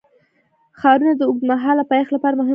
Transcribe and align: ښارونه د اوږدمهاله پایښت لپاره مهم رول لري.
ښارونه 0.79 1.13
د 1.15 1.21
اوږدمهاله 1.29 1.83
پایښت 1.91 2.11
لپاره 2.13 2.33
مهم 2.35 2.39
رول 2.43 2.45
لري. 2.45 2.49